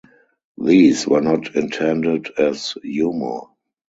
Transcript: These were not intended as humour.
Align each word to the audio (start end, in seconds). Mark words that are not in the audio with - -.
These 0.57 1.05
were 1.07 1.21
not 1.21 1.55
intended 1.55 2.29
as 2.39 2.73
humour. 2.81 3.41